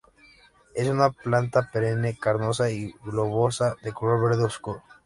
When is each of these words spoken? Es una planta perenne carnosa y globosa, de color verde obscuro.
Es 0.73 0.87
una 0.89 1.11
planta 1.11 1.69
perenne 1.71 2.17
carnosa 2.17 2.71
y 2.71 2.89
globosa, 3.03 3.75
de 3.83 3.93
color 3.93 4.29
verde 4.29 4.45
obscuro. 4.45 4.81